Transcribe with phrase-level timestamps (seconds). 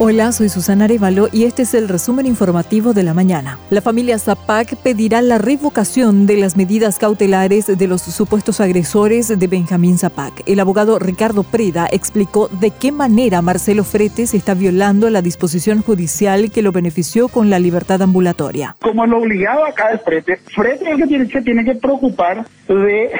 [0.00, 3.58] Hola, soy Susana Arevalo y este es el resumen informativo de la mañana.
[3.68, 9.46] La familia Zapac pedirá la revocación de las medidas cautelares de los supuestos agresores de
[9.48, 10.44] Benjamín Zapac.
[10.46, 16.52] El abogado Ricardo Preda explicó de qué manera Marcelo Fretes está violando la disposición judicial
[16.52, 18.76] que lo benefició con la libertad ambulatoria.
[18.80, 22.46] Como lo obligado acá es Fretes, Fretes es el que tiene, se tiene que preocupar
[22.68, 23.10] de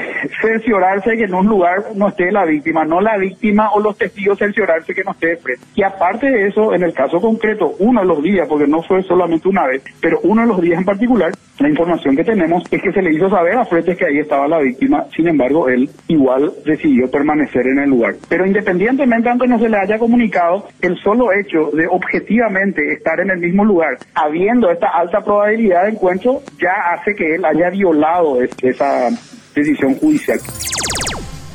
[0.40, 4.38] cerciorarse que en un lugar no esté la víctima, no la víctima o los testigos
[4.38, 5.66] cerciorarse que no esté Fretes.
[5.74, 9.02] Y aparte de eso, en el caso concreto, uno de los días, porque no fue
[9.02, 12.82] solamente una vez, pero uno de los días en particular, la información que tenemos es
[12.82, 15.88] que se le hizo saber a Fretes que ahí estaba la víctima, sin embargo, él
[16.08, 18.14] igual decidió permanecer en el lugar.
[18.28, 23.30] Pero independientemente, aunque no se le haya comunicado, el solo hecho de objetivamente estar en
[23.30, 28.38] el mismo lugar, habiendo esta alta probabilidad de encuentro, ya hace que él haya violado
[28.62, 29.08] esa
[29.54, 30.38] decisión judicial.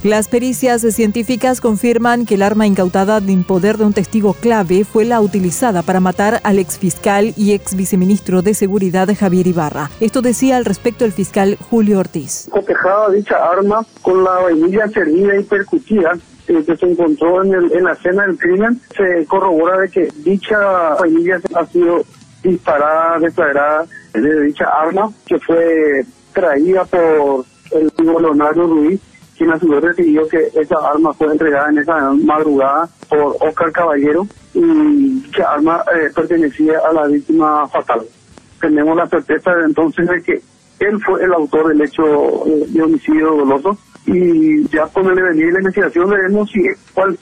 [0.03, 5.05] Las pericias científicas confirman que el arma incautada en poder de un testigo clave fue
[5.05, 9.89] la utilizada para matar al exfiscal y ex viceministro de Seguridad Javier Ibarra.
[10.01, 12.49] Esto decía al respecto el fiscal Julio Ortiz.
[12.51, 16.11] Cotejada dicha arma con la vainilla cernida y percutida
[16.49, 20.59] eh, que se encontró en, en la escena del crimen, se corrobora de que dicha
[20.99, 22.03] vainilla ha sido
[22.43, 28.99] disparada, declarada de dicha arma, que fue traída por el Leonardo Ruiz
[29.37, 33.71] quien a su vez recibió que esa arma fue entregada en esa madrugada por Oscar
[33.71, 38.01] Caballero y que arma eh, pertenecía a la víctima fatal.
[38.61, 40.41] Tenemos la certeza entonces de que
[40.79, 45.45] él fue el autor del hecho eh, de homicidio doloso y ya con el devenir
[45.47, 46.61] de la investigación veremos si
[46.93, 47.17] cuál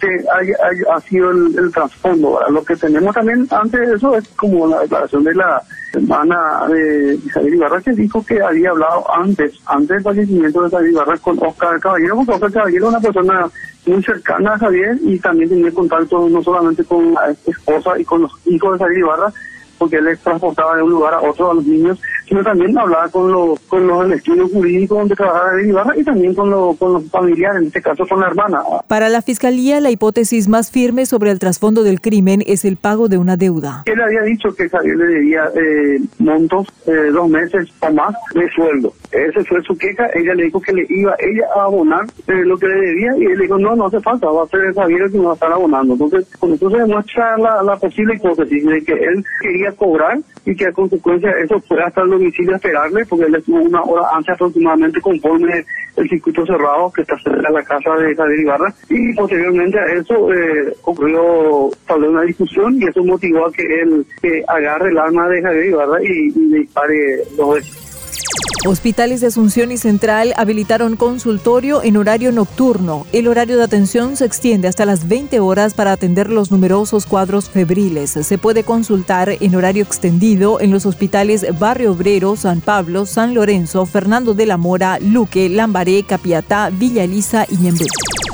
[0.92, 2.40] ha, sido el, trasfondo.
[2.50, 5.62] Lo que tenemos también antes de eso es como la declaración de la
[5.94, 10.92] hermana de Isabel Ibarra que dijo que había hablado antes, antes del fallecimiento de Isabel
[10.92, 13.50] Ibarra con Oscar Caballero, porque Oscar Caballero es una persona
[13.86, 18.22] muy cercana a Javier y también tenía contacto no solamente con la esposa y con
[18.22, 19.34] los hijos de Isabel Ibarra,
[19.78, 22.00] porque él les transportaba de un lugar a otro a los niños
[22.32, 26.34] sino también hablaba con los con los estudios jurídicos donde trabajaba de Ibarra y también
[26.34, 28.62] con, con los familiares, en este caso con la hermana.
[28.88, 33.10] Para la Fiscalía, la hipótesis más firme sobre el trasfondo del crimen es el pago
[33.10, 33.84] de una deuda.
[33.86, 38.50] Él había dicho que Javier le debía eh, montos, eh, dos meses o más de
[38.52, 38.94] sueldo.
[39.12, 42.58] Esa fue su queja, ella le dijo que le iba ella a abonar eh, lo
[42.58, 45.02] que le debía y él le dijo, no, no hace falta, va a ser Javier
[45.02, 45.94] el que nos va a estar abonando.
[45.96, 50.56] Entonces, con eso se demuestra la, la posible hipótesis de que él quería cobrar y
[50.56, 54.08] que a consecuencia eso fue hasta el domicilio a esperarle, porque él estuvo una hora
[54.14, 55.64] antes aproximadamente conforme
[55.96, 59.86] el circuito cerrado que está cerca de la casa de Javier Ibarra y posteriormente a
[59.86, 64.06] eso eh, ocurrió tal una discusión y eso motivó a que él
[64.48, 67.91] agarre el arma de Javier Ibarra y, y dispare dos veces.
[68.66, 73.08] Hospitales de Asunción y Central habilitaron consultorio en horario nocturno.
[73.12, 77.50] El horario de atención se extiende hasta las 20 horas para atender los numerosos cuadros
[77.50, 78.12] febriles.
[78.12, 83.88] Se puede consultar en horario extendido en los hospitales Barrio Obrero, San Pablo, San Lorenzo,
[83.88, 87.86] Fernando de la Mora, Luque, Lambaré, Capiatá, Villa Elisa y Ñembe.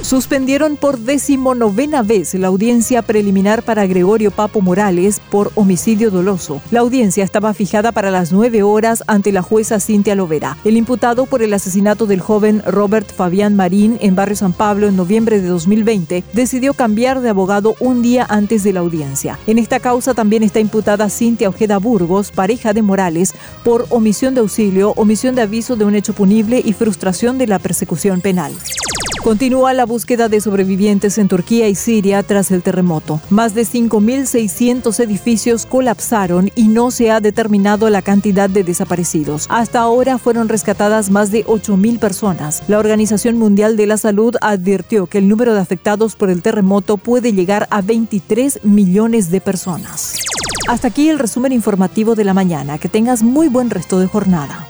[0.07, 6.61] Suspendieron por decimonovena vez la audiencia preliminar para Gregorio Papo Morales por homicidio doloso.
[6.71, 10.55] La audiencia estaba fijada para las nueve horas ante la jueza Cintia Lovera.
[10.63, 14.95] El imputado por el asesinato del joven Robert Fabián Marín en Barrio San Pablo en
[14.95, 19.37] noviembre de 2020 decidió cambiar de abogado un día antes de la audiencia.
[19.45, 23.33] En esta causa también está imputada Cintia Ojeda Burgos, pareja de Morales,
[23.65, 27.59] por omisión de auxilio, omisión de aviso de un hecho punible y frustración de la
[27.59, 28.53] persecución penal.
[29.27, 33.19] Continúa la búsqueda de sobrevivientes en Turquía y Siria tras el terremoto.
[33.29, 39.45] Más de 5.600 edificios colapsaron y no se ha determinado la cantidad de desaparecidos.
[39.49, 42.63] Hasta ahora fueron rescatadas más de 8.000 personas.
[42.69, 46.95] La Organización Mundial de la Salud advirtió que el número de afectados por el terremoto
[46.95, 50.15] puede llegar a 23 millones de personas.
[50.69, 52.77] Hasta aquí el resumen informativo de la mañana.
[52.77, 54.69] Que tengas muy buen resto de jornada.